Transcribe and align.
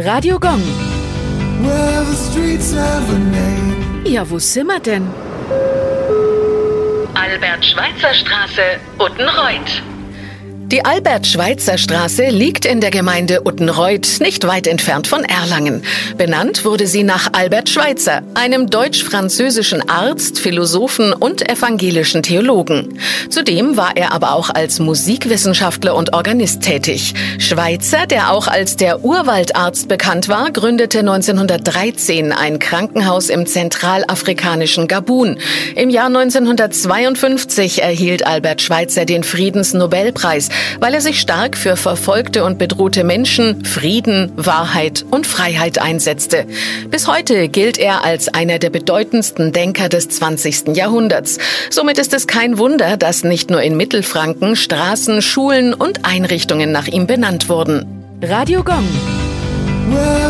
Radio 0.00 0.38
Gong. 0.38 0.62
Ja, 4.04 4.30
wo 4.30 4.38
sind 4.38 4.68
wir 4.68 4.78
denn? 4.78 5.08
Albert-Schweitzer-Straße, 7.14 8.62
Uttenreuth. 8.98 9.82
Die 10.70 10.84
Albert-Schweitzer-Straße 10.84 12.28
liegt 12.28 12.66
in 12.66 12.82
der 12.82 12.90
Gemeinde 12.90 13.46
Uttenreuth, 13.46 14.20
nicht 14.20 14.46
weit 14.46 14.66
entfernt 14.66 15.06
von 15.06 15.24
Erlangen. 15.24 15.82
Benannt 16.18 16.66
wurde 16.66 16.86
sie 16.86 17.04
nach 17.04 17.30
Albert 17.32 17.70
Schweitzer, 17.70 18.20
einem 18.34 18.68
deutsch-französischen 18.68 19.88
Arzt, 19.88 20.38
Philosophen 20.38 21.14
und 21.14 21.48
evangelischen 21.50 22.22
Theologen. 22.22 22.98
Zudem 23.30 23.78
war 23.78 23.96
er 23.96 24.12
aber 24.12 24.34
auch 24.34 24.50
als 24.50 24.78
Musikwissenschaftler 24.78 25.94
und 25.94 26.12
Organist 26.12 26.60
tätig. 26.60 27.14
Schweitzer, 27.38 28.06
der 28.06 28.30
auch 28.30 28.46
als 28.46 28.76
der 28.76 29.02
Urwaldarzt 29.02 29.88
bekannt 29.88 30.28
war, 30.28 30.50
gründete 30.50 30.98
1913 30.98 32.30
ein 32.30 32.58
Krankenhaus 32.58 33.30
im 33.30 33.46
zentralafrikanischen 33.46 34.86
Gabun. 34.86 35.38
Im 35.76 35.88
Jahr 35.88 36.08
1952 36.08 37.80
erhielt 37.80 38.26
Albert 38.26 38.60
Schweitzer 38.60 39.06
den 39.06 39.24
Friedensnobelpreis 39.24 40.50
weil 40.80 40.94
er 40.94 41.00
sich 41.00 41.20
stark 41.20 41.56
für 41.56 41.76
verfolgte 41.76 42.44
und 42.44 42.58
bedrohte 42.58 43.04
Menschen, 43.04 43.64
Frieden, 43.64 44.32
Wahrheit 44.36 45.04
und 45.10 45.26
Freiheit 45.26 45.80
einsetzte. 45.80 46.46
Bis 46.90 47.06
heute 47.06 47.48
gilt 47.48 47.78
er 47.78 48.04
als 48.04 48.28
einer 48.28 48.58
der 48.58 48.70
bedeutendsten 48.70 49.52
Denker 49.52 49.88
des 49.88 50.08
20. 50.08 50.76
Jahrhunderts. 50.76 51.38
Somit 51.70 51.98
ist 51.98 52.14
es 52.14 52.26
kein 52.26 52.58
Wunder, 52.58 52.96
dass 52.96 53.24
nicht 53.24 53.50
nur 53.50 53.62
in 53.62 53.76
Mittelfranken 53.76 54.56
Straßen, 54.56 55.22
Schulen 55.22 55.74
und 55.74 56.04
Einrichtungen 56.04 56.72
nach 56.72 56.88
ihm 56.88 57.06
benannt 57.06 57.48
wurden. 57.48 57.86
Radio 58.22 58.62
Gong. 58.64 58.84
Well, 59.90 60.28